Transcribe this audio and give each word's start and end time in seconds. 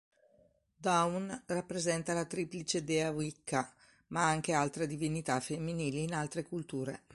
Dawn 0.77 1.43
rappresenta 1.45 2.13
la 2.13 2.25
triplice 2.25 2.83
Dea 2.83 3.11
Wicca 3.11 3.71
ma 4.07 4.25
anche 4.27 4.51
altre 4.53 4.87
divinità 4.87 5.39
femminili 5.39 6.01
in 6.01 6.15
altre 6.15 6.41
culture. 6.41 7.03